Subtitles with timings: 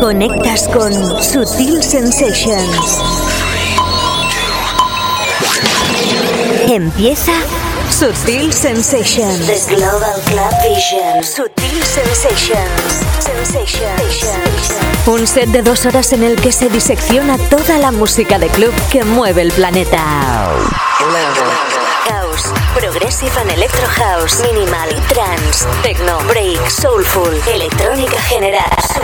[0.00, 0.92] Conectas con
[1.22, 3.02] Sutil Sensations.
[6.68, 7.32] Empieza
[7.90, 9.46] Sutil Sensations.
[9.46, 11.22] The Global Club Vision.
[11.22, 13.04] Sutil Sensations.
[13.20, 14.74] Sensations.
[15.06, 18.72] Un set de dos horas en el que se disecciona toda la música de club
[18.90, 20.48] que mueve el planeta.
[22.10, 29.03] House, Progressive and Electro House, Minimal, Trance, Techno, Break, Soulful, Electrónica General.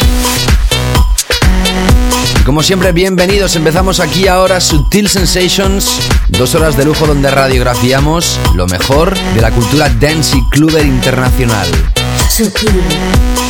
[2.39, 3.55] Y como siempre, bienvenidos.
[3.55, 9.51] Empezamos aquí ahora Sutil Sensations, dos horas de lujo donde radiografiamos lo mejor de la
[9.51, 11.67] cultura dance y cluber internacional.
[12.29, 12.81] Sutil.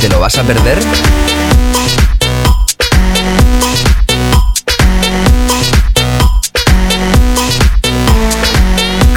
[0.01, 0.79] ¿Te lo vas a perder?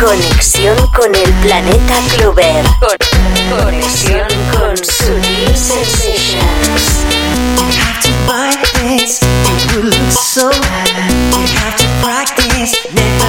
[0.00, 1.94] Conexión con el planeta.
[2.24, 7.05] Con- conexión con Sutil Sensations.
[9.05, 9.20] dance,
[9.74, 11.38] you look so high.
[11.38, 12.72] You have to practice.
[12.94, 13.23] Never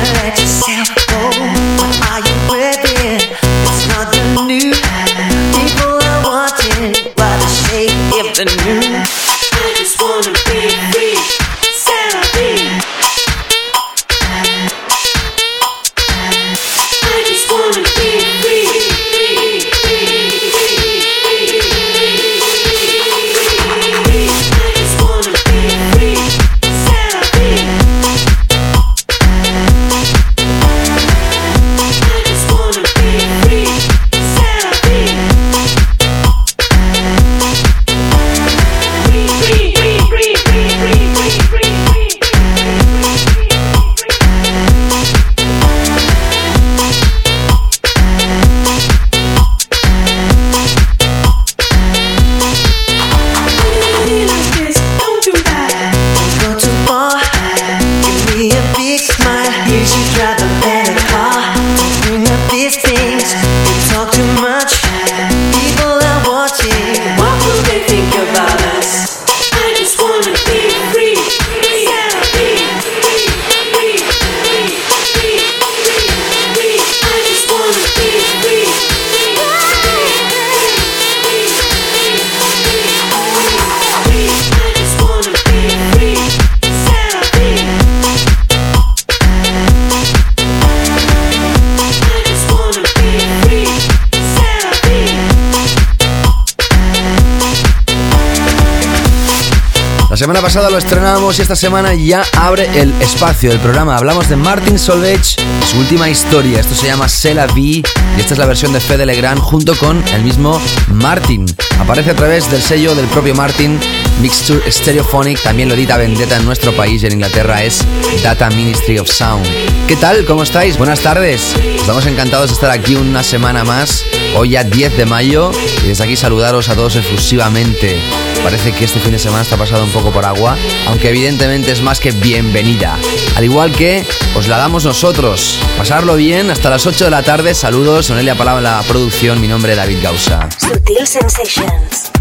[100.26, 103.96] semana pasada lo estrenamos y esta semana ya abre el espacio del programa.
[103.96, 106.62] Hablamos de Martin Solveig, su última historia.
[106.62, 107.84] Esto se llama C'est la vie
[108.18, 111.46] y esta es la versión de Fede Legrand junto con el mismo Martin.
[111.78, 113.80] Aparece a través del sello del propio Martin,
[114.20, 115.44] Mixture Stereophonic.
[115.44, 117.86] También lo edita Vendetta en nuestro país y en Inglaterra es
[118.24, 119.46] Data Ministry of Sound.
[119.88, 120.26] ¿Qué tal?
[120.26, 120.80] ¿Cómo estáis?
[120.80, 121.56] Buenas tardes.
[121.56, 124.04] Estamos encantados de estar aquí una semana más.
[124.38, 125.52] Hoy ya 10 de mayo
[125.84, 127.98] y desde aquí saludaros a todos efusivamente.
[128.44, 130.58] Parece que este fin de semana está pasado un poco por agua,
[130.88, 132.98] aunque evidentemente es más que bienvenida.
[133.38, 135.58] Al igual que os la damos nosotros.
[135.78, 137.56] Pasarlo bien hasta las 8 de la tarde.
[137.56, 139.40] Saludos, Onelia Palau en la producción.
[139.40, 140.50] Mi nombre es David Gausa.
[140.60, 142.15] Sutil Sensations.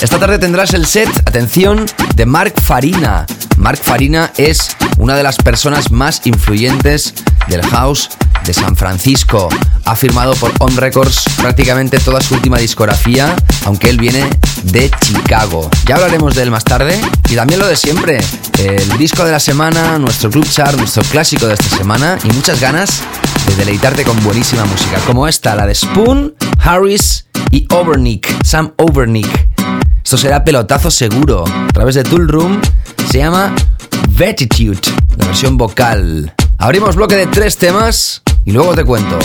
[0.00, 3.26] Esta tarde tendrás el set, atención, de Mark Farina.
[3.56, 7.14] Mark Farina es una de las personas más influyentes
[7.48, 8.10] del house
[8.44, 9.48] de San Francisco.
[9.84, 14.28] Ha firmado por On Records prácticamente toda su última discografía, aunque él viene
[14.64, 15.70] de Chicago.
[15.86, 16.98] Ya hablaremos de él más tarde.
[17.30, 18.18] Y también lo de siempre,
[18.58, 22.60] el disco de la semana, nuestro club chart, nuestro clásico de esta semana y muchas
[22.60, 23.02] ganas
[23.46, 29.48] de deleitarte con buenísima música, como esta, la de Spoon, Harris y Overnick, Sam Overnick.
[30.02, 31.44] Esto será pelotazo seguro.
[31.46, 32.60] A través de Tool Room
[33.10, 33.54] se llama
[34.10, 34.80] Vetitude,
[35.16, 36.34] la versión vocal.
[36.58, 39.18] Abrimos bloque de tres temas y luego te cuento.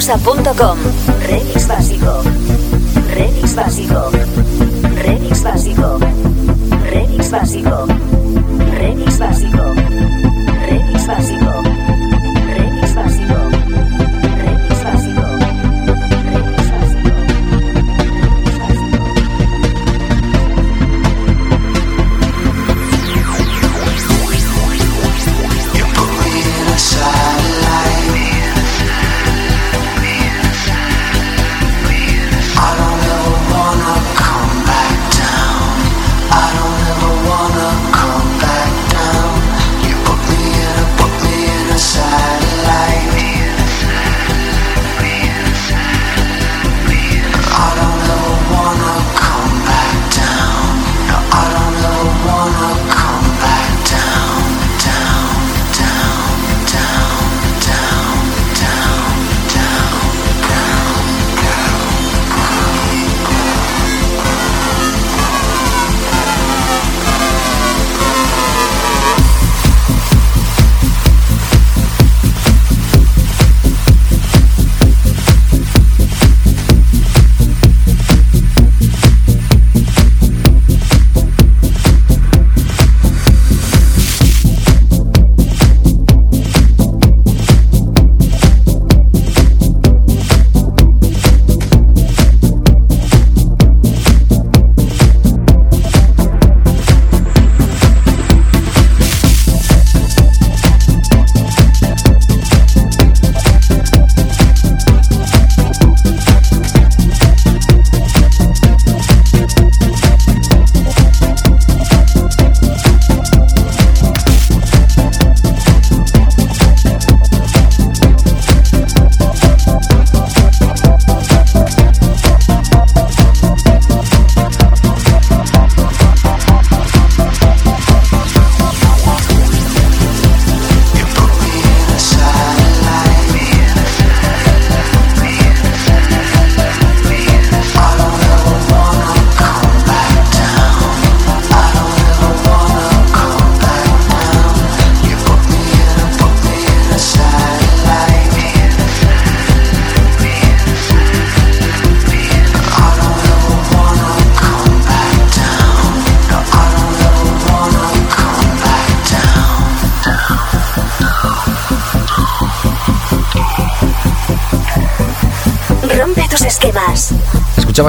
[0.00, 0.39] pausa.com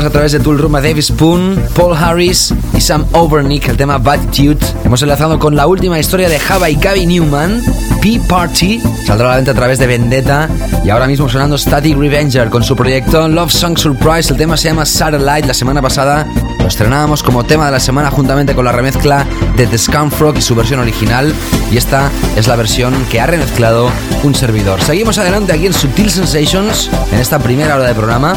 [0.01, 4.01] A través de Tool Room a David Spoon, Paul Harris y Sam Overnick el tema
[4.03, 4.57] Attitude.
[4.83, 7.61] Hemos enlazado con la última historia de Java y Gaby Newman,
[8.01, 8.81] P-Party.
[9.05, 10.49] Saldrá a la venta a través de Vendetta.
[10.83, 14.31] Y ahora mismo sonando Static Revenger con su proyecto Love Song Surprise.
[14.31, 15.47] El tema se llama Satellite.
[15.47, 16.27] La semana pasada
[16.59, 20.41] lo estrenábamos como tema de la semana juntamente con la remezcla de The Scumfrog y
[20.41, 21.31] su versión original.
[21.71, 23.89] Y esta es la versión que ha remezclado
[24.23, 24.81] un servidor.
[24.81, 28.33] Seguimos adelante aquí en Sutil Sensations en esta primera hora de programa.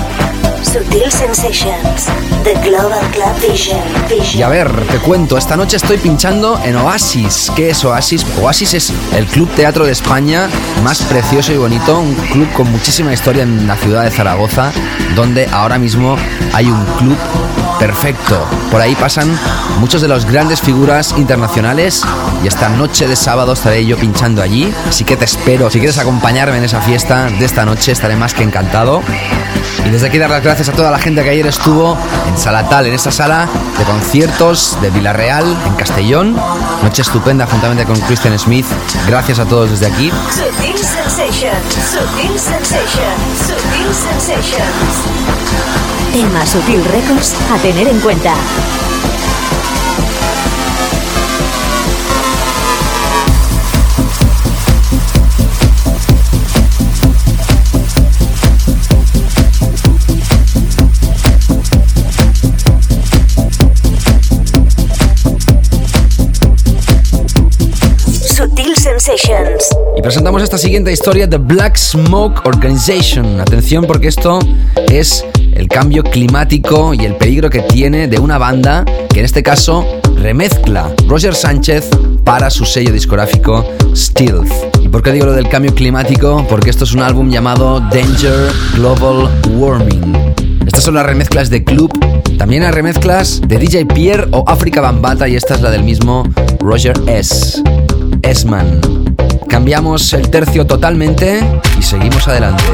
[0.65, 2.07] Sutil Sensations.
[2.43, 3.81] The Global Club Vision.
[4.35, 7.53] Y a ver, te cuento, esta noche estoy pinchando en Oasis.
[7.55, 8.27] ¿Qué es Oasis?
[8.41, 10.49] Oasis es el club teatro de España
[10.83, 14.73] más precioso y bonito, un club con muchísima historia en la ciudad de Zaragoza,
[15.15, 16.17] donde ahora mismo
[16.53, 17.17] hay un club
[17.79, 18.47] perfecto.
[18.71, 19.29] Por ahí pasan
[19.79, 22.03] muchos de las grandes figuras internacionales
[22.43, 25.71] y esta noche de sábado estaré yo pinchando allí, así que te espero.
[25.71, 29.03] Si quieres acompañarme en esa fiesta de esta noche, estaré más que encantado.
[29.85, 31.97] Y desde aquí dar las gracias a toda la gente que ayer estuvo
[32.29, 33.49] en Salatal, en esa sala
[33.79, 36.37] de conciertos de Villarreal, en Castellón.
[36.83, 38.67] Noche estupenda juntamente con Christian Smith.
[39.07, 40.11] Gracias a todos desde aquí.
[46.13, 48.35] Tema Sutil Records a tener en cuenta.
[70.05, 73.41] Presentamos esta siguiente historia de Black Smoke Organization.
[73.41, 74.39] Atención porque esto
[74.93, 79.43] es el cambio climático y el peligro que tiene de una banda que en este
[79.43, 81.89] caso remezcla Roger Sánchez
[82.23, 84.53] para su sello discográfico Stealth.
[84.83, 86.45] ¿Y por qué digo lo del cambio climático?
[86.51, 90.35] Porque esto es un álbum llamado Danger Global Warming.
[90.67, 91.91] Estas son las remezclas de Club.
[92.37, 96.29] También hay remezclas de DJ Pierre o África Bambata y esta es la del mismo
[96.61, 97.63] Roger S.
[98.21, 99.04] Esman.
[99.55, 101.41] Cambiamos el tercio totalmente
[101.79, 102.65] y seguimos adelante.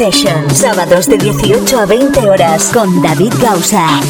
[0.00, 0.48] Sensation.
[0.54, 4.00] Sábados de 18 a 20 horas con David Gausa.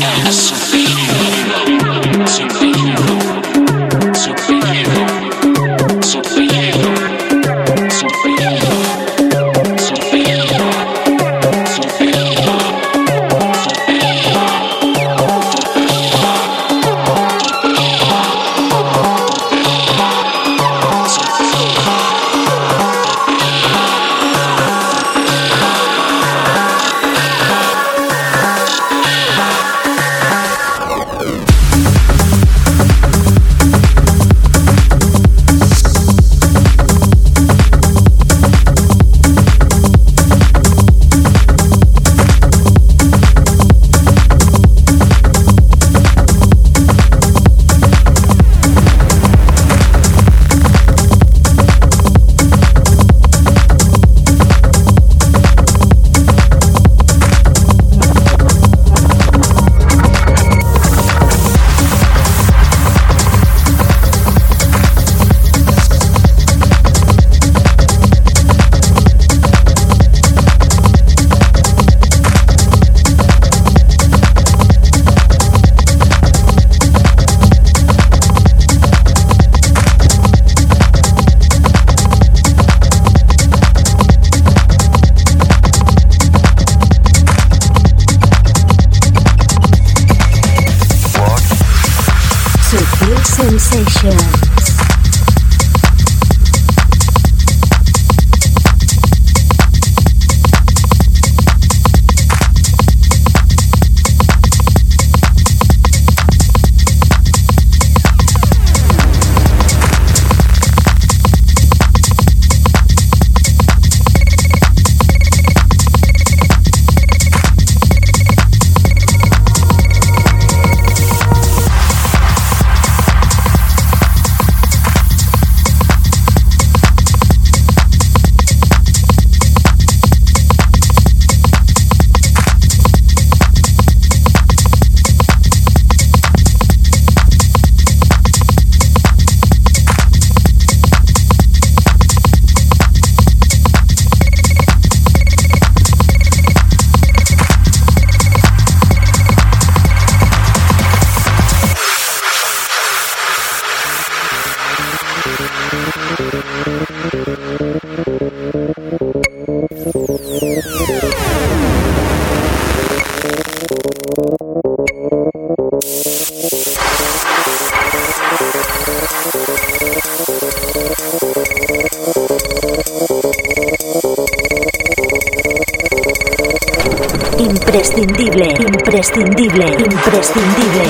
[178.01, 180.85] Imprescindible, imprescindible, imprescindible.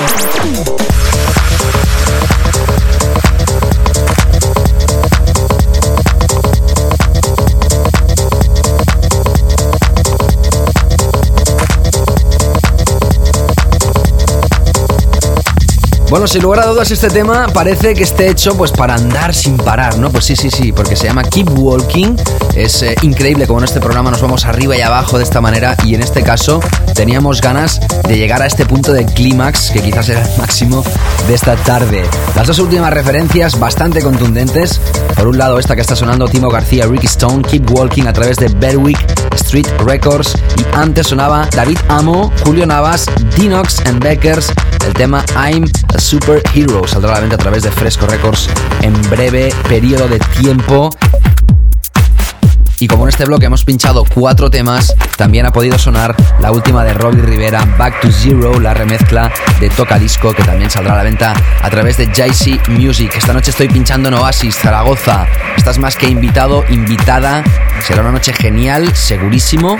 [16.09, 19.55] Bueno, sin lugar a dudas este tema parece que esté hecho pues para andar sin
[19.55, 20.09] parar, ¿no?
[20.11, 22.15] Pues sí, sí, sí, porque se llama Keep Walking.
[22.53, 25.77] Es eh, increíble como en este programa nos vamos arriba y abajo de esta manera
[25.85, 26.59] y en este caso
[26.93, 30.83] teníamos ganas de llegar a este punto de clímax que quizás era el máximo
[31.27, 32.03] de esta tarde.
[32.35, 34.79] Las dos últimas referencias bastante contundentes.
[35.15, 38.37] Por un lado esta que está sonando Timo García, Ricky Stone, Keep Walking a través
[38.37, 38.99] de Berwick
[39.35, 44.51] Street Records y antes sonaba David Amo, Julio Navas, Dinox and Beckers
[44.85, 48.49] el tema I'm a Superhero saldrá a la venta a través de Fresco Records
[48.81, 50.89] en breve periodo de tiempo.
[52.81, 56.83] Y como en este bloque hemos pinchado cuatro temas, también ha podido sonar la última
[56.83, 60.97] de Robbie Rivera, Back to Zero, la remezcla de Toca Disco, que también saldrá a
[60.97, 63.13] la venta a través de JC Music.
[63.15, 65.27] Esta noche estoy pinchando en Oasis, Zaragoza.
[65.55, 67.43] Estás más que invitado, invitada.
[67.85, 69.77] Será una noche genial, segurísimo.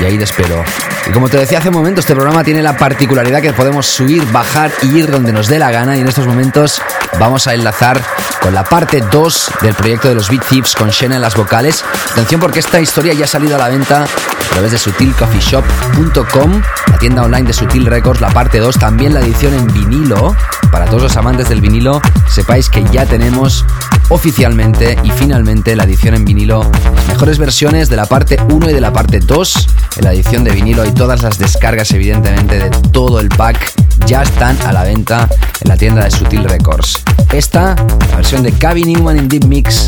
[0.00, 0.64] Y ahí te espero.
[1.08, 4.24] Y como te decía hace un momento, este programa tiene la particularidad que podemos subir,
[4.32, 5.96] bajar y ir donde nos dé la gana.
[5.96, 6.82] Y en estos momentos
[7.18, 8.00] vamos a enlazar
[8.40, 11.84] con la parte 2 del proyecto de los Beat Thieves con Shena en las vocales.
[12.12, 16.98] Atención porque esta historia ya ha salido a la venta a través de sutilcoffeeshop.com, la
[16.98, 20.34] tienda online de Sutil Records, la parte 2, también la edición en vinilo.
[20.72, 23.64] Para todos los amantes del vinilo, sepáis que ya tenemos
[24.08, 28.72] oficialmente y finalmente la edición en vinilo, las mejores versiones de la parte 1 y
[28.72, 29.68] de la parte 2.
[29.96, 34.22] En la edición de vinilo y todas las descargas evidentemente de todo el pack ya
[34.22, 35.28] están a la venta
[35.60, 37.02] en la tienda de Sutil Records.
[37.32, 37.74] Esta,
[38.10, 39.86] la versión de Kevin Newman en Deep Mix,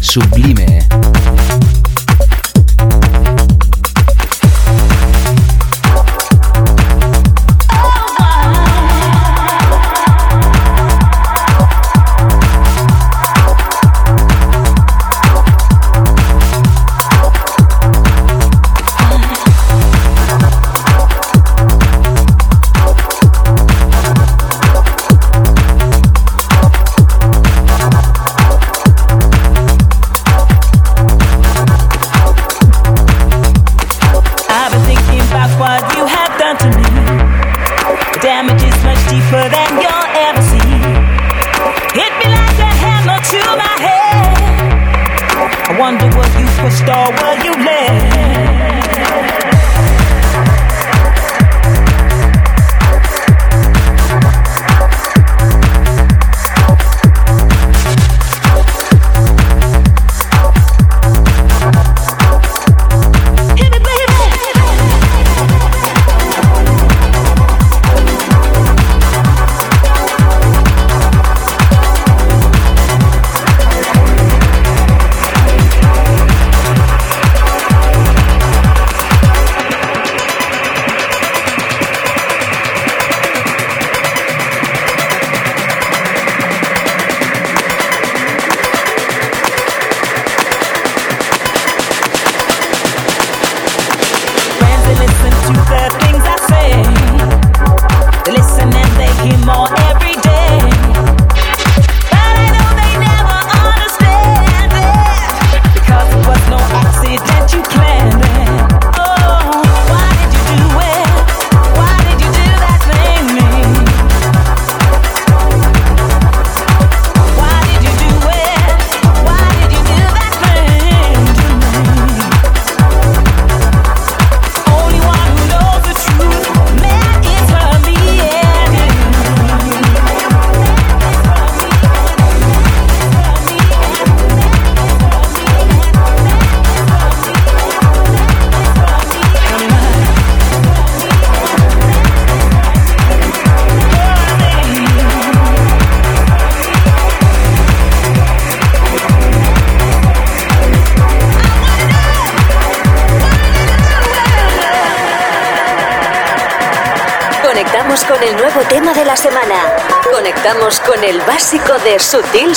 [0.00, 0.86] sublime.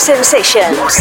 [0.01, 0.97] Sensations.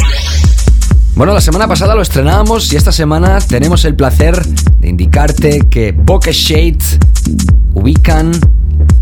[1.14, 5.94] Bueno, la semana pasada lo estrenábamos y esta semana tenemos el placer de indicarte que
[5.94, 6.78] Pocket Shade
[7.72, 8.30] ubican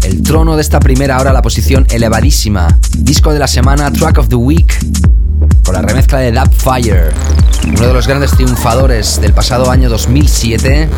[0.05, 2.79] el trono de esta primera hora, la posición elevadísima.
[2.97, 4.73] Disco de la semana, Track of the Week,
[5.65, 7.13] con la remezcla de Dub Fire,
[7.67, 10.89] uno de los grandes triunfadores del pasado año 2007,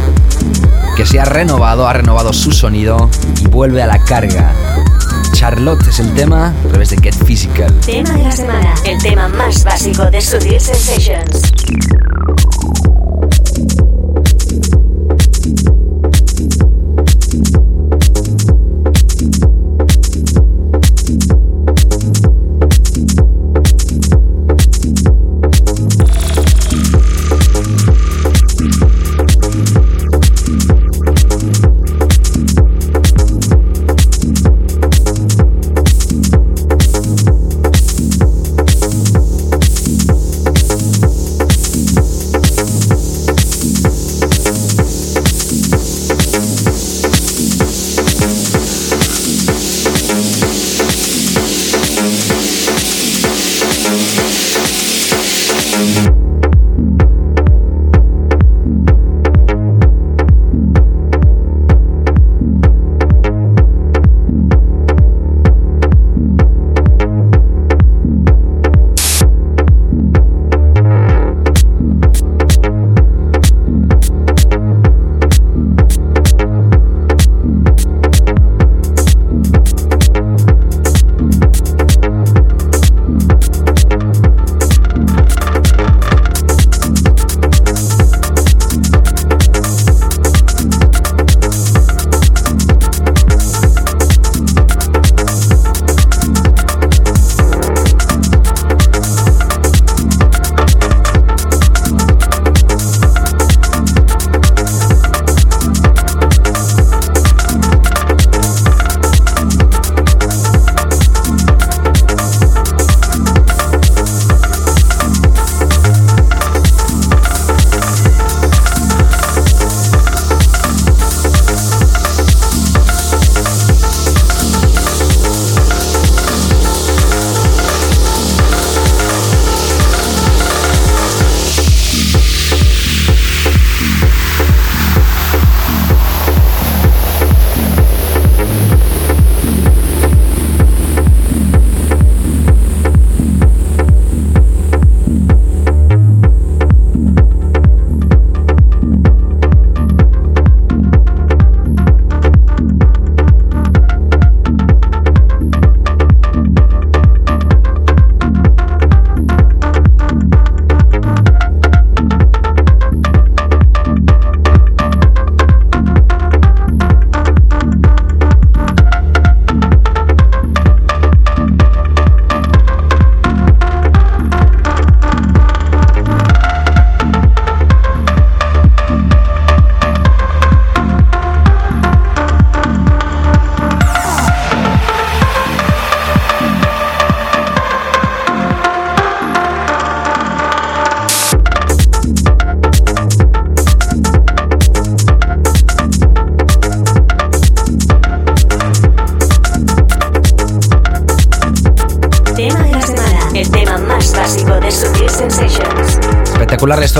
[0.95, 3.09] que se ha renovado, ha renovado su sonido
[3.41, 4.53] y vuelve a la carga.
[5.33, 7.73] Charlotte es el tema a través de Get Physical.
[7.81, 12.00] Tema de la semana, el tema más básico de Sutil Sensations.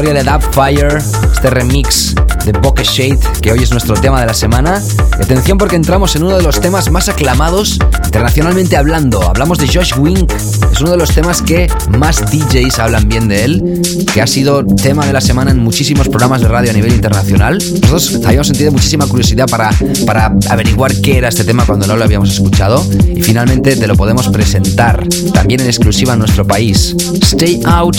[0.01, 2.15] Historia de Dub Fire, este remix
[2.53, 4.83] de Bokeh Shade, que hoy es nuestro tema de la semana.
[5.19, 9.23] Y atención porque entramos en uno de los temas más aclamados internacionalmente hablando.
[9.23, 13.45] Hablamos de Josh Wink, es uno de los temas que más DJs hablan bien de
[13.45, 13.83] él,
[14.13, 17.59] que ha sido tema de la semana en muchísimos programas de radio a nivel internacional.
[17.83, 19.71] Nosotros habíamos sentido muchísima curiosidad para,
[20.07, 22.85] para averiguar qué era este tema cuando no lo habíamos escuchado
[23.15, 26.97] y finalmente te lo podemos presentar también en exclusiva en nuestro país.
[27.23, 27.97] Stay Out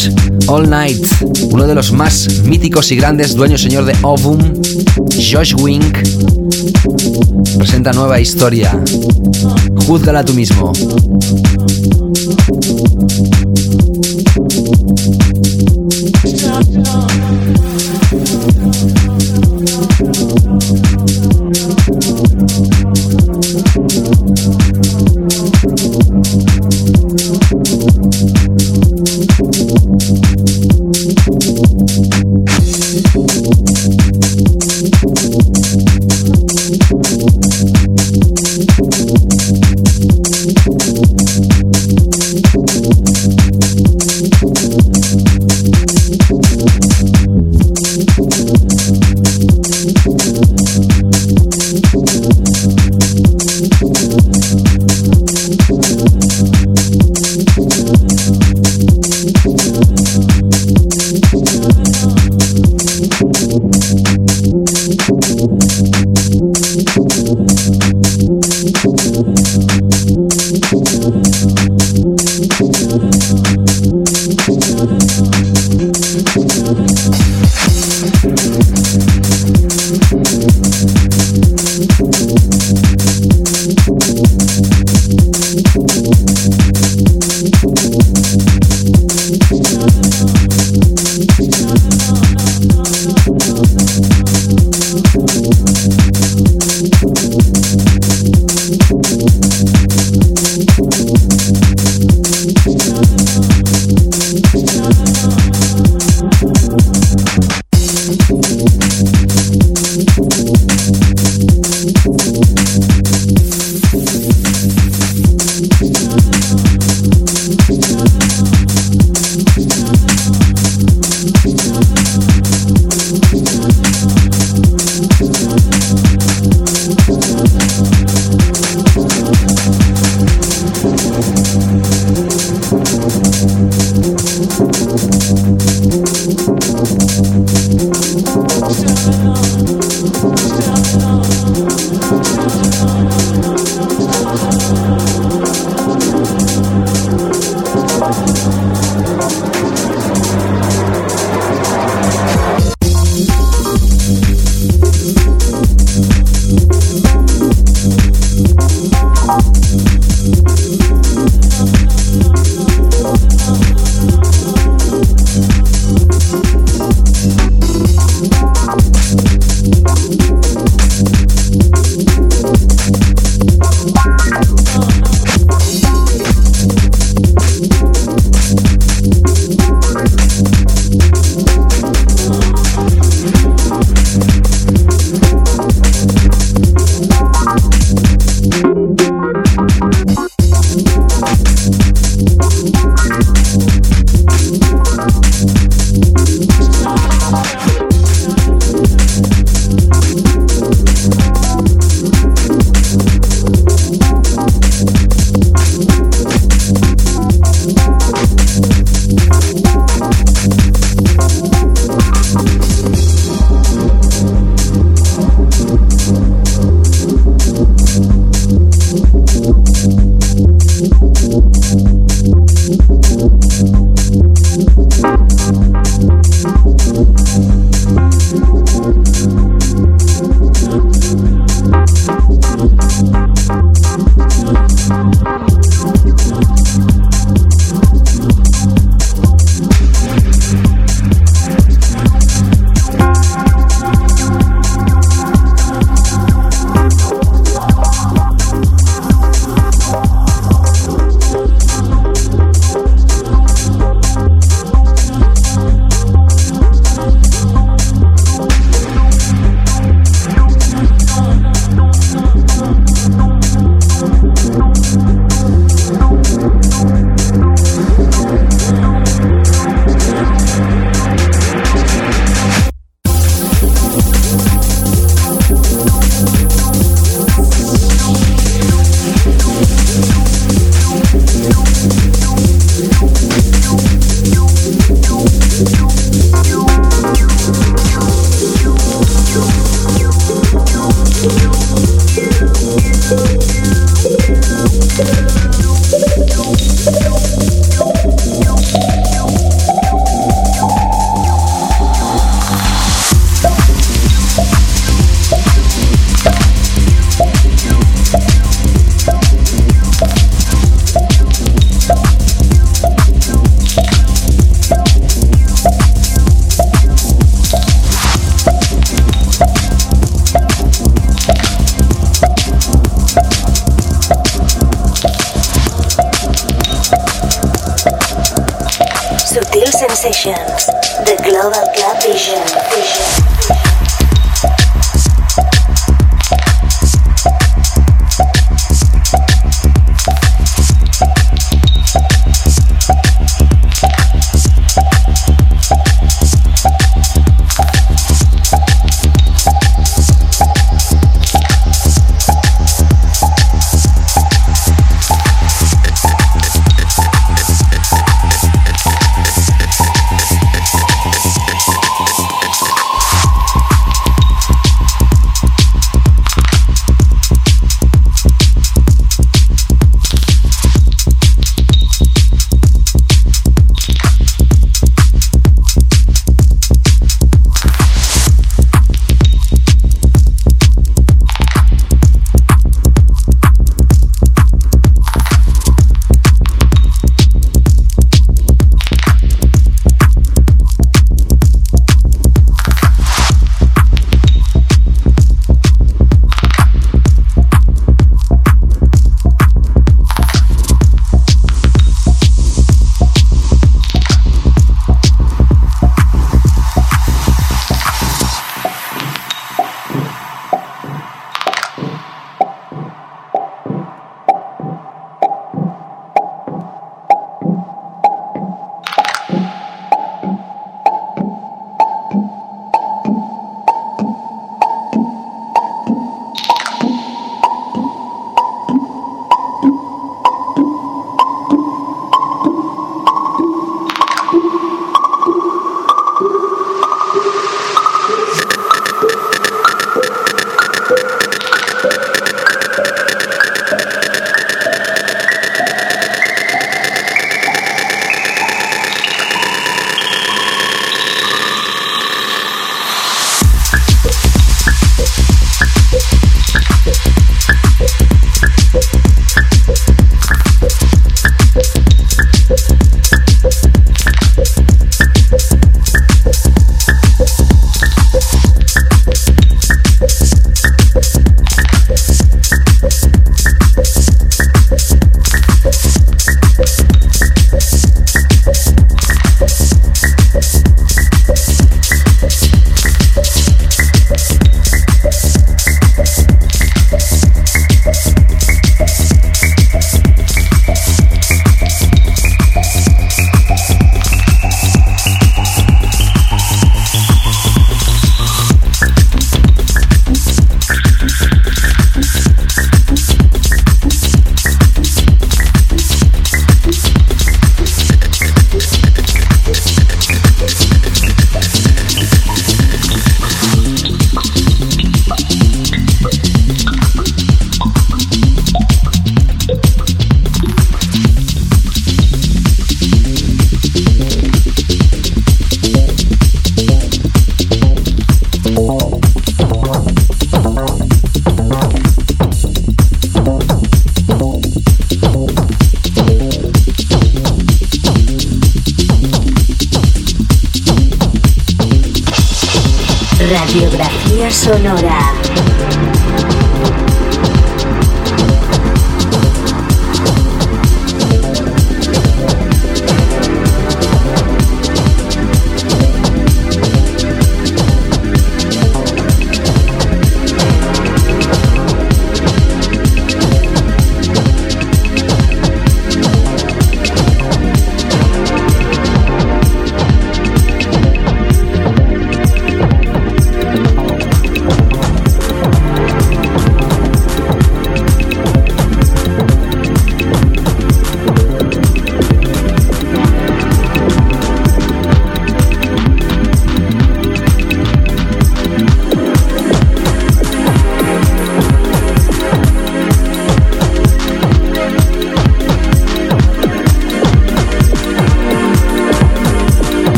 [0.48, 1.06] All Night,
[1.52, 4.41] uno de los más míticos y grandes dueños señor de Ovum,
[5.18, 5.98] Josh Wink
[7.58, 8.78] presenta nueva historia.
[9.86, 10.74] Júzgala tú mismo.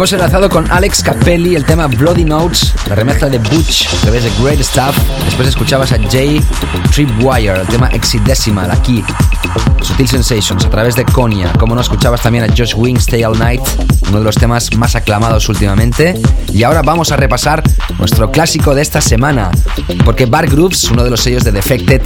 [0.00, 4.24] Hemos enlazado con Alex Capelli el tema Bloody Notes, la remezcla de Butch a través
[4.24, 4.96] de Great Stuff.
[5.26, 6.42] Después escuchabas a Jay
[6.90, 9.04] Tripwire, el tema Exidecimal aquí.
[9.82, 11.52] Sutil Sensations a través de Konya.
[11.52, 13.60] Como no escuchabas también a Josh Wing Stay All Night,
[14.08, 16.18] uno de los temas más aclamados últimamente.
[16.50, 17.62] Y ahora vamos a repasar
[17.98, 19.50] nuestro clásico de esta semana,
[20.06, 22.00] porque Bar Groups, uno de los sellos de Defected,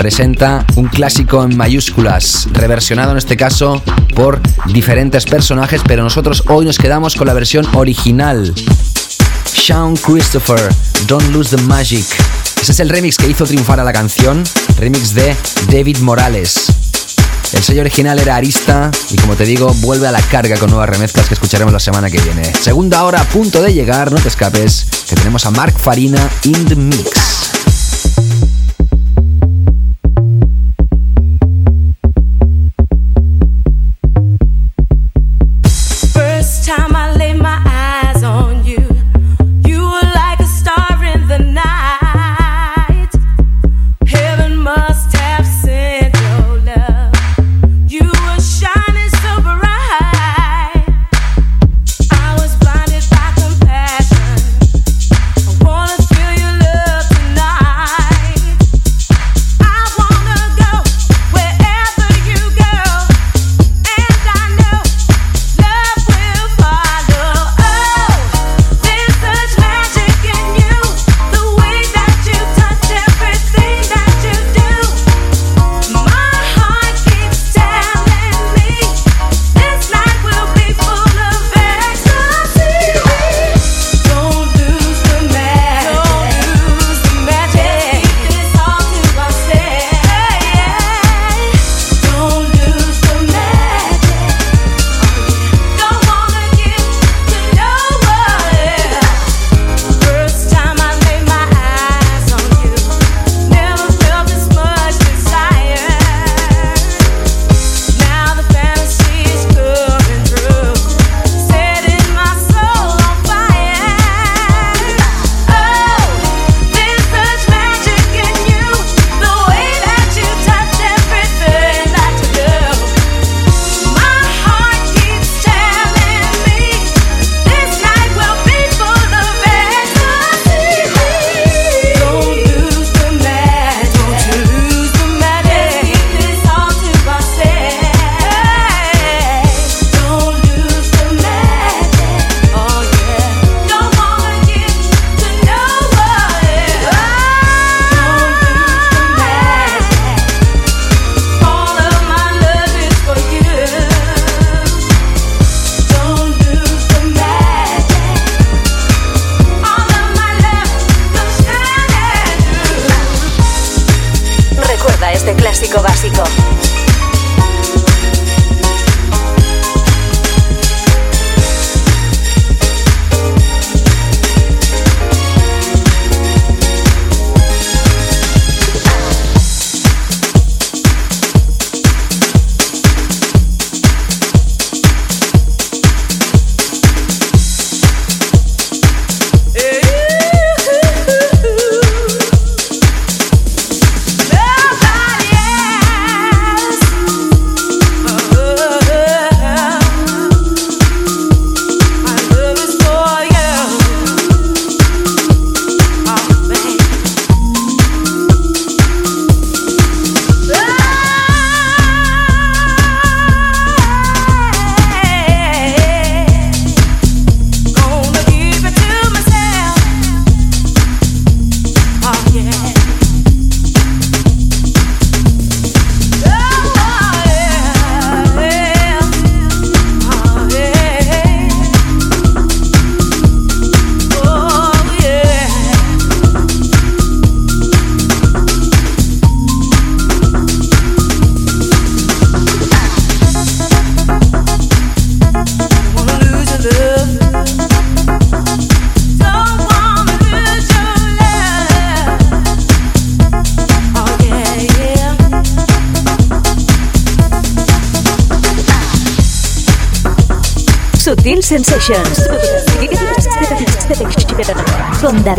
[0.00, 3.82] presenta un clásico en mayúsculas, reversionado en este caso
[4.14, 4.40] por
[4.72, 8.54] diferentes personajes, pero nosotros hoy nos quedamos con la versión original.
[9.44, 10.74] Sean Christopher,
[11.06, 12.06] Don't Lose the Magic.
[12.62, 14.42] Ese es el remix que hizo triunfar a la canción,
[14.78, 15.36] remix de
[15.70, 16.72] David Morales.
[17.52, 20.88] El sello original era Arista y como te digo, vuelve a la carga con nuevas
[20.88, 22.50] remezclas que escucharemos la semana que viene.
[22.58, 26.64] Segunda hora a punto de llegar, no te escapes, que tenemos a Mark Farina in
[26.64, 27.39] the mix.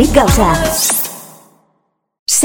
[0.01, 0.60] David Gausa.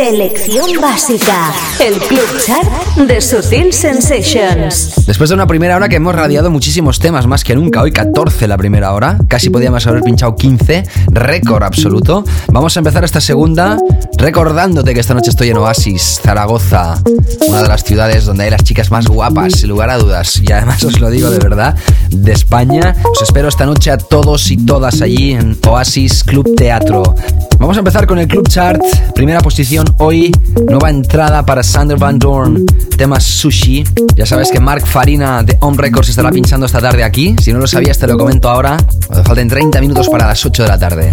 [0.08, 1.52] Selección básica.
[1.80, 5.04] El Club Chart de Sutil Sensations.
[5.04, 8.46] Después de una primera hora que hemos radiado muchísimos temas, más que nunca, hoy 14
[8.46, 12.24] la primera hora, casi podíamos haber pinchado 15, récord absoluto.
[12.52, 13.78] Vamos a empezar esta segunda
[14.16, 17.02] recordándote que esta noche estoy en Oasis, Zaragoza,
[17.48, 20.40] una de las ciudades donde hay las chicas más guapas, sin lugar a dudas.
[20.40, 21.74] Y además os lo digo de verdad,
[22.10, 22.94] de España.
[23.10, 27.02] Os espero esta noche a todos y todas allí en Oasis Club Teatro.
[27.58, 28.80] Vamos a empezar con el Club Chart,
[29.14, 30.32] primera posición hoy,
[30.68, 32.64] nueva entrada para Sander Van Dorn,
[32.96, 33.84] tema Sushi.
[34.14, 37.34] Ya sabes que Mark Farina de Home Records estará pinchando esta tarde aquí.
[37.40, 38.76] Si no lo sabías, te lo comento ahora.
[39.06, 41.12] Cuando falten 30 minutos para las 8 de la tarde.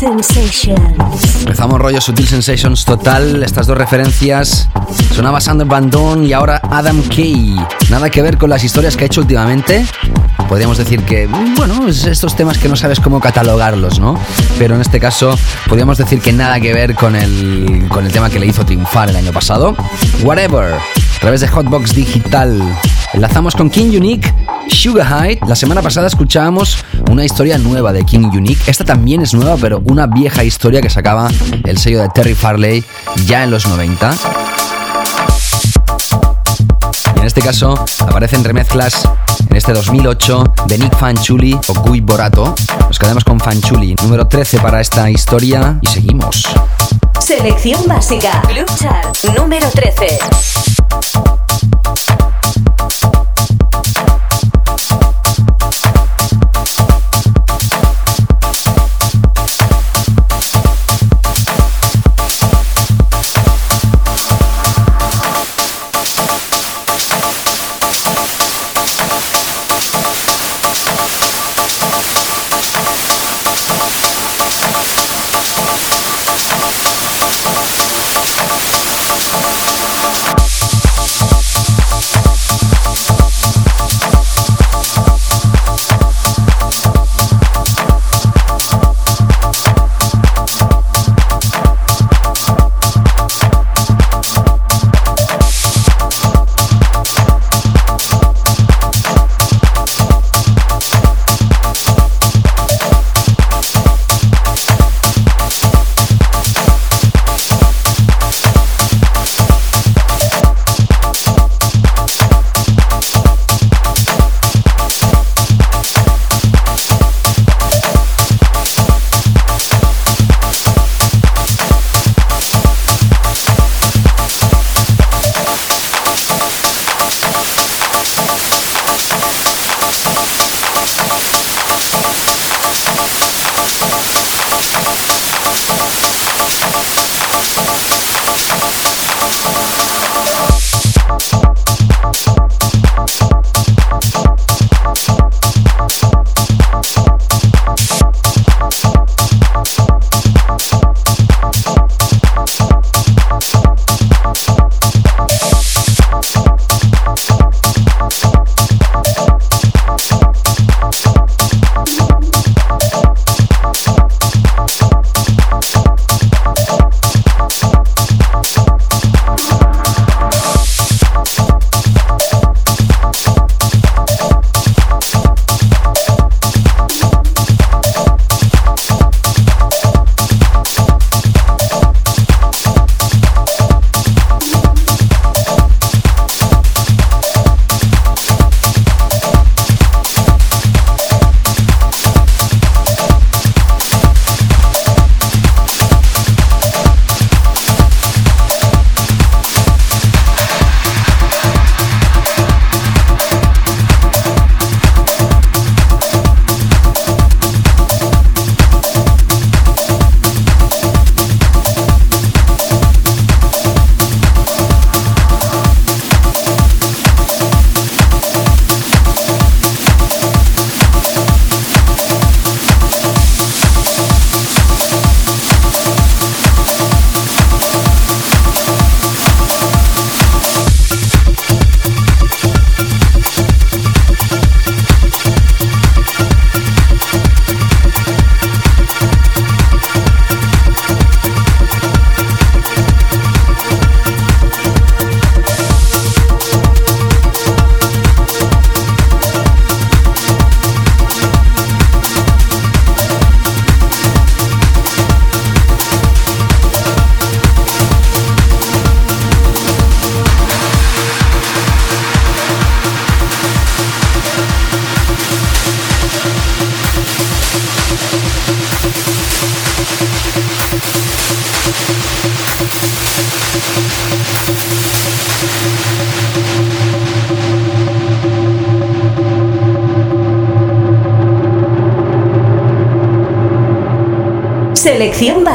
[0.00, 1.40] Sensations.
[1.40, 3.42] Empezamos rollo Sutil Sensations total.
[3.42, 4.66] Estas dos referencias
[5.14, 7.54] sonaba Sander Van Dorn y ahora Adam Kay.
[7.90, 9.84] Nada que ver con las historias que ha hecho últimamente.
[10.48, 14.18] Podríamos decir que, bueno, es estos temas que no sabes cómo catalogarlos, ¿no?
[14.58, 15.38] Pero en este caso,
[15.68, 19.10] podríamos decir que nada que ver con el, con el tema que le hizo triunfar
[19.10, 19.76] el año pasado.
[20.22, 22.58] Whatever, a través de Hotbox Digital.
[23.12, 24.32] Enlazamos con King Unique,
[24.68, 25.40] Sugar High.
[25.46, 28.62] La semana pasada escuchábamos una historia nueva de King Unique.
[28.66, 31.28] Esta también es nueva, pero una vieja historia que sacaba
[31.64, 32.84] el sello de Terry Farley
[33.26, 34.14] ya en los 90.
[37.16, 39.08] Y en este caso aparecen remezclas
[39.48, 42.54] en este 2008 de Nick Fanchuli o Guy Borato.
[42.86, 46.44] Nos quedamos con Fanchuli, número 13 para esta historia y seguimos.
[47.18, 48.40] Selección básica.
[48.42, 50.18] Club Chart número 13.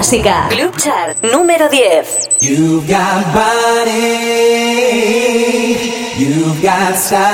[0.07, 2.29] Club Chart número 10.
[2.39, 3.91] You've got body,
[6.15, 7.25] you've got style,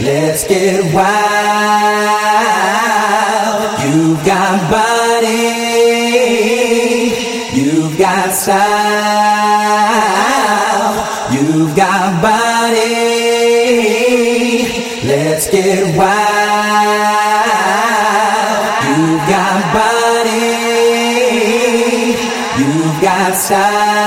[0.00, 1.18] Let's get wild.
[3.82, 5.42] You've got body,
[7.52, 8.77] you've got style,
[23.50, 23.97] you've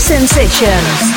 [0.00, 1.14] Sensations.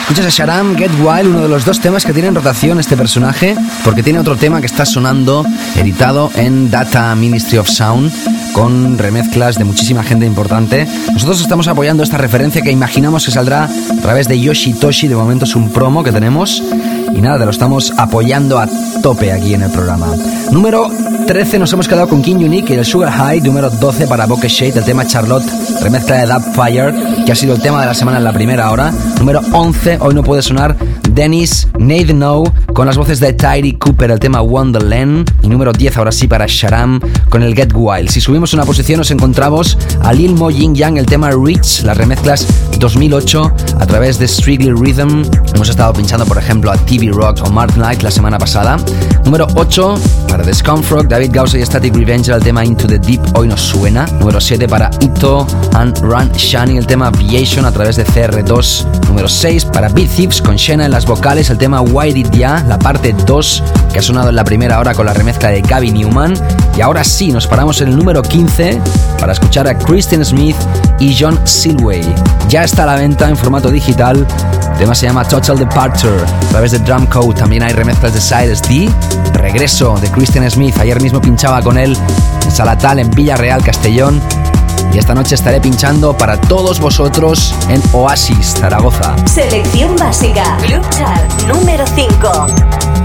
[0.00, 2.96] Escuchas a Sharam Get Wild, uno de los dos temas que tiene en rotación este
[2.96, 5.44] personaje, porque tiene otro tema que está sonando,
[5.76, 8.12] editado en Data Ministry of Sound,
[8.52, 10.86] con remezclas de muchísima gente importante.
[11.12, 15.44] Nosotros estamos apoyando esta referencia que imaginamos que saldrá a través de Yoshitoshi, de momento
[15.44, 16.62] es un promo que tenemos,
[17.14, 18.68] y nada, te lo estamos apoyando a
[19.02, 20.08] tope aquí en el programa.
[20.50, 20.90] Número
[21.26, 24.48] 13 nos hemos quedado con King Unique y el Sugar High, número 12 para Bokeh
[24.48, 25.44] Shade, el tema Charlotte,
[25.82, 28.70] remezcla de Dub Fire, que ha sido el tema de la semana en la primera
[28.70, 28.92] hora.
[29.18, 30.76] Número 11, hoy no puede sonar
[31.10, 32.44] Dennis Nate No
[32.76, 35.30] con las voces de Tyree Cooper, el tema Wonderland.
[35.40, 37.00] Y número 10, ahora sí, para Sharam
[37.30, 38.10] con el Get Wild.
[38.10, 41.96] Si subimos una posición, nos encontramos a Lil Mo Ying Yang, el tema Reach, las
[41.96, 42.46] remezclas
[42.78, 45.22] 2008 a través de Strictly Rhythm.
[45.54, 48.76] Hemos estado pinchando, por ejemplo, a TV Rock o Mark Knight la semana pasada.
[49.24, 49.94] Número 8
[50.28, 54.04] para Discomfort, David Gausa y Static Revenge, el tema Into the Deep, hoy nos suena.
[54.20, 58.84] Número 7 para Ito and Run Shani, el tema Aviation a través de CR2.
[59.08, 62.65] Número 6 para Beat Thieves con Shena en las vocales, el tema Why It Ya,
[62.66, 63.62] la parte 2
[63.92, 66.34] que ha sonado en la primera hora con la remezcla de Gaby Newman.
[66.76, 68.80] Y ahora sí, nos paramos en el número 15
[69.18, 70.56] para escuchar a Kristen Smith
[70.98, 72.02] y John Silway.
[72.48, 74.26] Ya está a la venta en formato digital.
[74.72, 77.34] El tema se llama Total Departure a través de Drum Code.
[77.34, 78.90] También hay remezclas de Cyrus D.
[79.34, 80.76] Regreso de Kristen Smith.
[80.78, 81.96] Ayer mismo pinchaba con él
[82.44, 84.20] en Salatal, en Villarreal, Castellón.
[84.96, 89.14] Y esta noche estaré pinchando para todos vosotros en Oasis, Zaragoza.
[89.26, 90.56] Selección básica.
[90.62, 92.95] Club Chart número 5.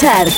[0.00, 0.37] escuchar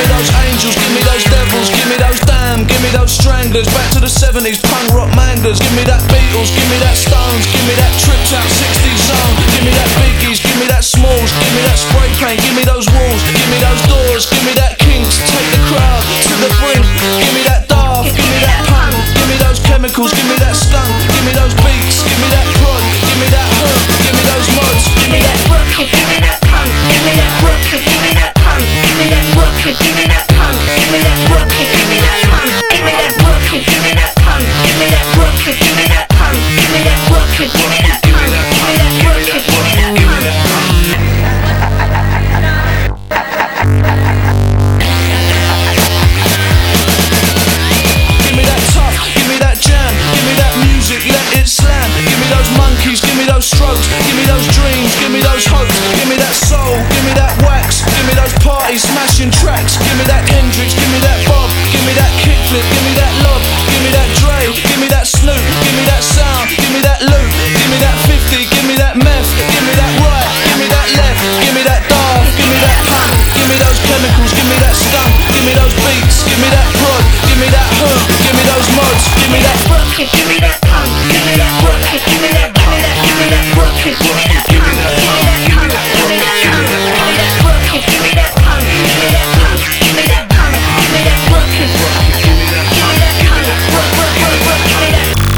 [0.00, 3.68] me those angels, give me those devils, give me those damn, give me those stranglers.
[3.76, 5.60] Back to the 70s, punk rock mangas.
[5.60, 9.34] Give me that Beatles, give me that Stones, give me that tripped out 60s zone.
[9.52, 12.64] Give me that Biggies, give me that Smalls, give me that spray paint, give me
[12.64, 15.20] those walls, give me those doors, give me that Kinks.
[15.20, 16.86] Take the crowd to the brink.
[17.20, 20.56] Give me that Daft, give me that punk, give me those chemicals, give me that
[20.56, 24.24] skunk, give me those beats, give me that prod, give me that hook, give me
[24.32, 25.36] those mods, give me that.
[25.80, 26.39] Give
[29.78, 33.14] give me that punk, give me that work, give me that punk, give me that
[33.22, 35.06] work, give me that punk, give me that
[37.06, 38.09] work, give me that punk.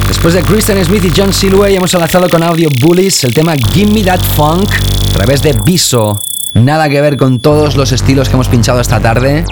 [0.07, 3.91] Después de Kristen Smith y John Silway hemos enlazado con Audio Bullies el tema Give
[3.91, 6.21] Me That Funk a través de Viso.
[6.55, 9.45] Nada que ver con todos los estilos que hemos pinchado esta tarde,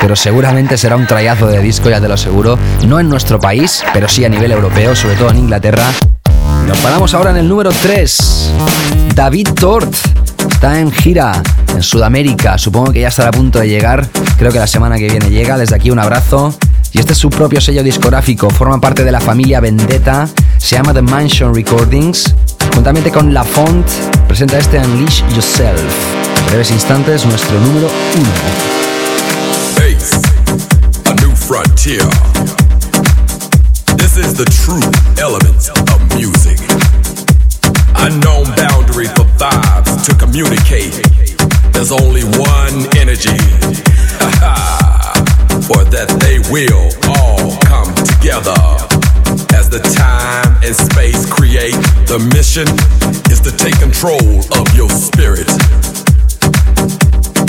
[0.00, 2.58] pero seguramente será un trayazo de disco, ya te lo aseguro.
[2.86, 5.84] No en nuestro país, pero sí a nivel europeo, sobre todo en Inglaterra.
[6.66, 8.52] Nos paramos ahora en el número 3.
[9.14, 9.94] David Tort
[10.50, 11.42] está en gira
[11.74, 12.58] en Sudamérica.
[12.58, 14.06] Supongo que ya estará a punto de llegar.
[14.38, 15.58] Creo que la semana que viene llega.
[15.58, 16.54] Desde aquí un abrazo.
[16.92, 18.50] Y este es su propio sello discográfico.
[18.50, 20.28] Forma parte de la familia Vendetta.
[20.58, 22.34] Se llama The Mansion Recordings.
[22.74, 23.86] Juntamente con La Font,
[24.28, 25.80] presenta este Unleash Yourself.
[26.38, 28.85] En breves instantes, nuestro número 1.
[31.86, 32.10] Frontier.
[33.96, 34.82] This is the true
[35.22, 36.58] element of music.
[37.96, 40.92] Unknown boundary for vibes to communicate.
[41.72, 43.38] There's only one energy.
[45.66, 48.56] For that they will all come together.
[49.54, 51.74] As the time and space create,
[52.06, 52.66] the mission
[53.30, 55.50] is to take control of your spirit.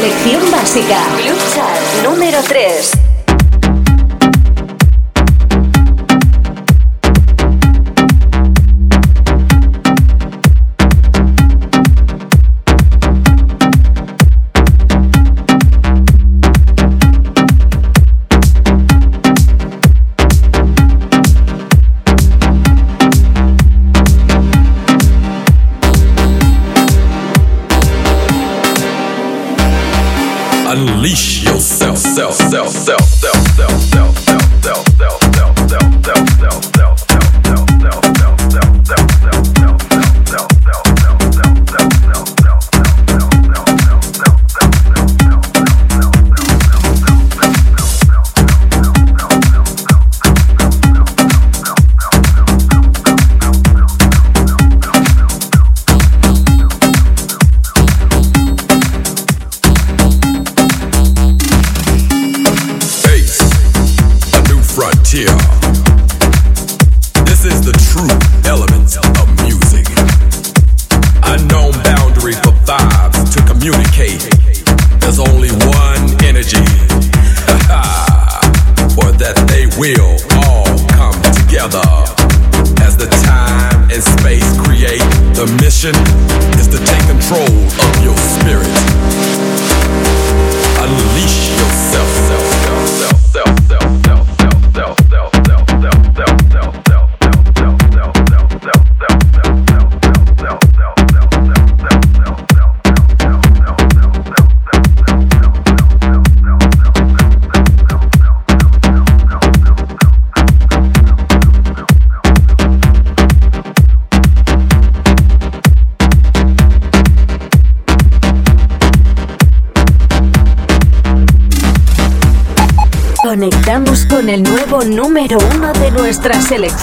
[0.00, 3.09] Selección básica Club Chart número 3.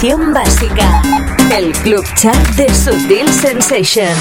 [0.00, 1.02] Básica,
[1.56, 4.16] el Club Chat de Sutil Sensations.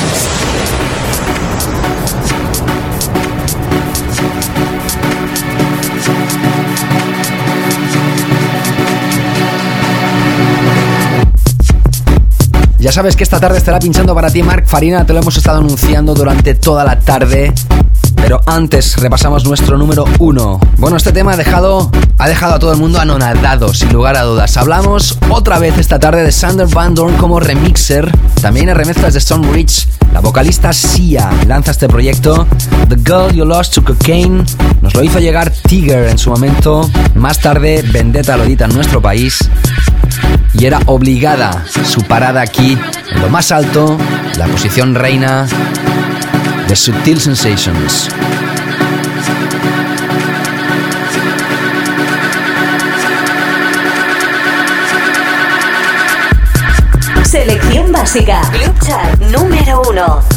[12.80, 15.60] Ya sabes que esta tarde estará pinchando para ti Mark Farina, te lo hemos estado
[15.60, 17.54] anunciando durante toda la tarde.
[18.28, 20.60] Pero antes repasamos nuestro número uno.
[20.76, 24.24] Bueno, este tema ha dejado, ha dejado a todo el mundo anonadado, sin lugar a
[24.24, 24.58] dudas.
[24.58, 28.12] Hablamos otra vez esta tarde de Sander Van Dorn como remixer.
[28.42, 29.88] También hay remezclas de Stone Rich.
[30.12, 32.46] La vocalista Sia lanza este proyecto.
[32.90, 34.44] The Girl You Lost to Cocaine.
[34.82, 36.82] Nos lo hizo llegar Tiger en su momento.
[37.16, 39.40] Más tarde, Vendetta lo edita en nuestro país
[40.54, 42.78] y era obligada su parada aquí,
[43.14, 43.98] en lo más alto,
[44.38, 45.48] la posición reina
[46.68, 48.10] The Subtil Sensations.
[57.24, 58.42] Selección básica.
[58.52, 60.37] Club Chart número 1.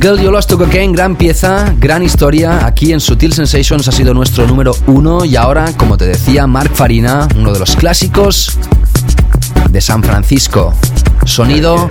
[0.00, 2.64] Girl You Lost to Cocaine, gran pieza, gran historia.
[2.64, 5.26] Aquí en Sutil Sensations ha sido nuestro número uno.
[5.26, 8.56] Y ahora, como te decía, Mark Farina, uno de los clásicos
[9.68, 10.72] de San Francisco.
[11.26, 11.90] Sonido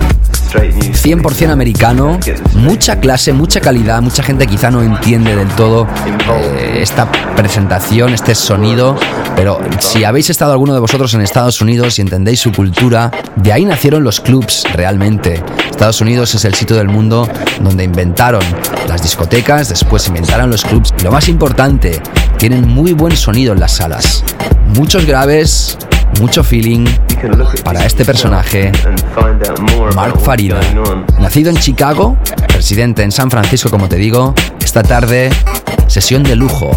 [0.50, 2.18] 100% americano,
[2.54, 5.86] mucha clase, mucha calidad, mucha gente quizá no entiende del todo
[6.34, 8.96] eh, esta presentación, este sonido,
[9.36, 13.52] pero si habéis estado alguno de vosotros en Estados Unidos y entendéis su cultura, de
[13.52, 15.42] ahí nacieron los clubs realmente.
[15.80, 17.26] Estados Unidos es el sitio del mundo
[17.58, 18.42] donde inventaron
[18.86, 22.02] las discotecas, después inventaron los clubs y lo más importante,
[22.36, 24.22] tienen muy buen sonido en las salas.
[24.76, 25.78] Muchos graves,
[26.20, 26.84] mucho feeling
[27.64, 28.72] para este personaje,
[29.96, 30.60] Mark Farina.
[31.18, 35.30] Nacido en Chicago, residente en San Francisco, como te digo, esta tarde,
[35.86, 36.72] sesión de lujo.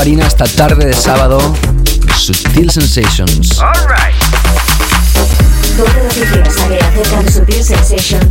[0.00, 1.38] Farina esta tarde de sábado.
[2.16, 3.60] Sutil Sensations.
[3.60, 4.16] All right.
[5.76, 8.29] Todo lo que quieras saber acerca de Sutil Sensations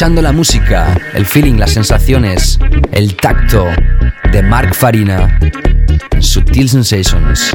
[0.00, 2.58] escuchando la música, el feeling, las sensaciones,
[2.90, 3.66] el tacto
[4.32, 5.38] de Mark Farina
[6.12, 7.54] en Subtil Sensations.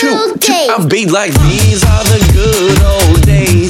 [0.00, 3.69] two, two, I've been like, these are the good old days.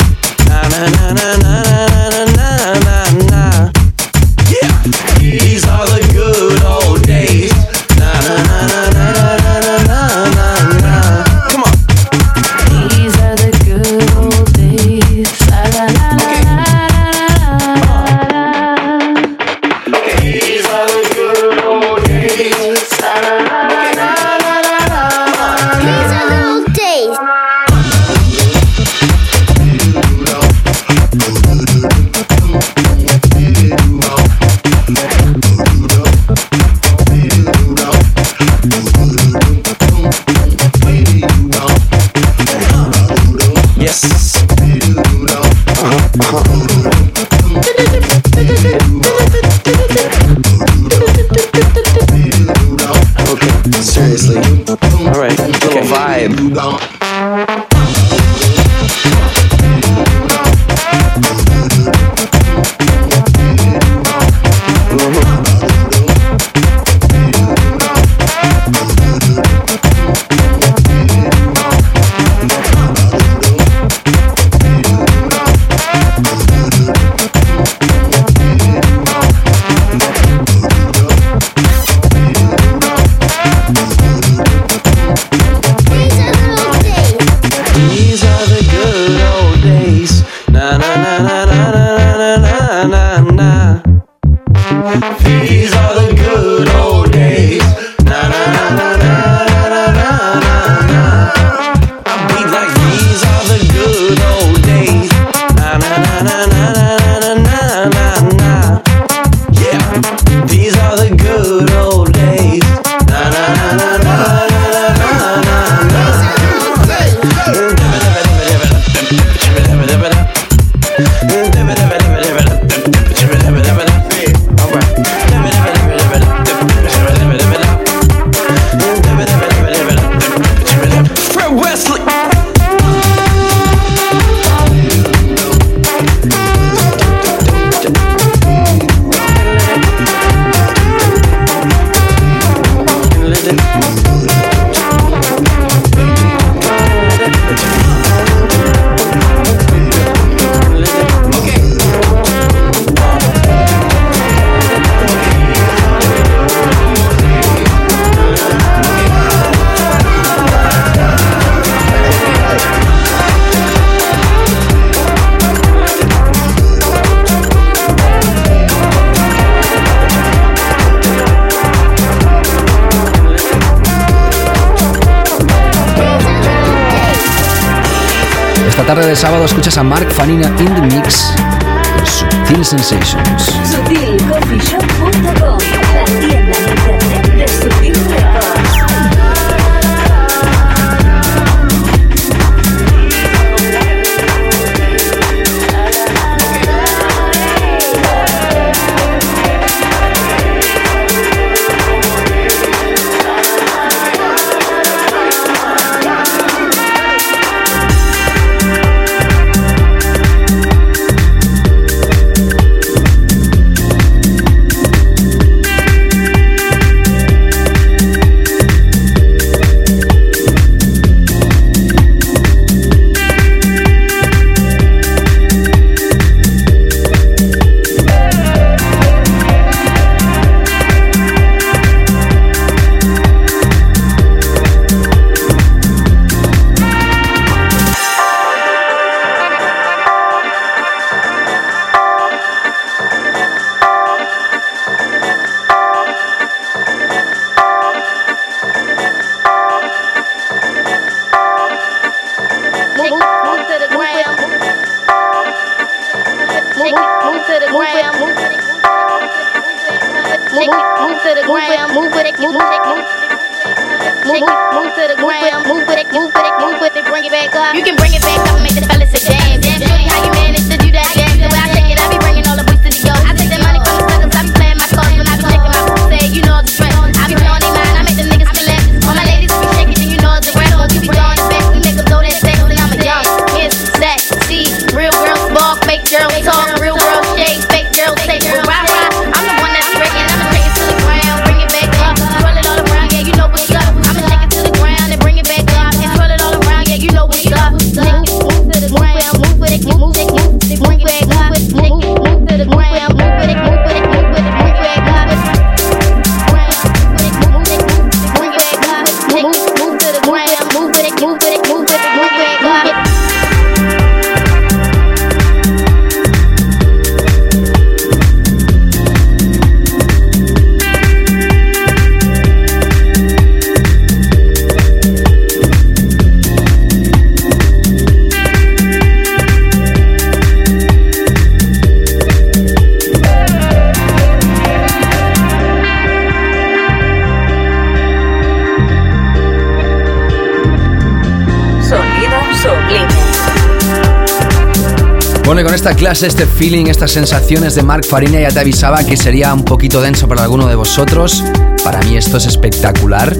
[346.23, 350.29] Este feeling, estas sensaciones de Mark Farina ya te avisaba que sería un poquito denso
[350.29, 351.43] para alguno de vosotros.
[351.83, 353.35] Para mí esto es espectacular.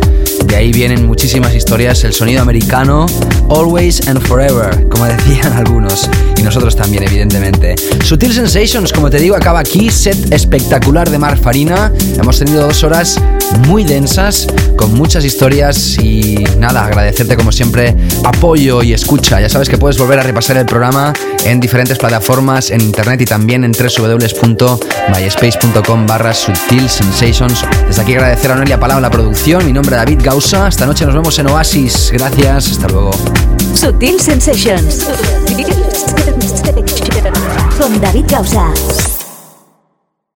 [0.47, 3.07] De ahí vienen muchísimas historias, el sonido americano,
[3.51, 7.75] always and forever, como decían algunos, y nosotros también, evidentemente.
[8.03, 11.93] Sutil Sensations, como te digo, acaba aquí, set espectacular de Mar Farina.
[12.19, 13.21] Hemos tenido dos horas
[13.67, 14.47] muy densas,
[14.81, 17.95] con muchas historias y nada, agradecerte como siempre
[18.25, 19.39] apoyo y escucha.
[19.39, 21.13] Ya sabes que puedes volver a repasar el programa
[21.45, 27.63] en diferentes plataformas, en internet y también en www.myspace.com barra Sutil Sensations.
[27.87, 30.69] Desde aquí agradecer a Noelia Palau la producción, mi nombre es David Gausa.
[30.69, 32.09] Esta noche nos vemos en Oasis.
[32.15, 33.11] Gracias, hasta luego.
[33.75, 35.05] Sutil Sensations.
[37.79, 38.73] Con David Gausa.